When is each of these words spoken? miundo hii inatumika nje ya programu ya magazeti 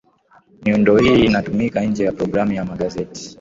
miundo 0.63 0.97
hii 0.97 1.25
inatumika 1.25 1.81
nje 1.83 2.03
ya 2.03 2.11
programu 2.11 2.53
ya 2.53 2.65
magazeti 2.65 3.29